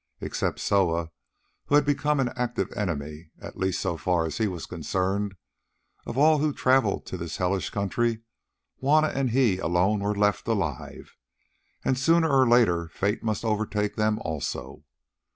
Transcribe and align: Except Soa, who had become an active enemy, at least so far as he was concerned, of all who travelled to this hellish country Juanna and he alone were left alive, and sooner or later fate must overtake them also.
Except 0.19 0.59
Soa, 0.59 1.11
who 1.67 1.75
had 1.75 1.85
become 1.85 2.19
an 2.19 2.29
active 2.35 2.71
enemy, 2.75 3.29
at 3.39 3.55
least 3.59 3.79
so 3.79 3.97
far 3.97 4.25
as 4.25 4.39
he 4.39 4.47
was 4.47 4.65
concerned, 4.65 5.35
of 6.07 6.17
all 6.17 6.39
who 6.39 6.51
travelled 6.53 7.05
to 7.05 7.17
this 7.17 7.37
hellish 7.37 7.69
country 7.69 8.23
Juanna 8.79 9.09
and 9.09 9.29
he 9.29 9.59
alone 9.59 9.99
were 9.99 10.15
left 10.15 10.47
alive, 10.47 11.15
and 11.85 11.99
sooner 11.99 12.31
or 12.31 12.49
later 12.49 12.87
fate 12.87 13.21
must 13.21 13.45
overtake 13.45 13.95
them 13.95 14.17
also. 14.23 14.83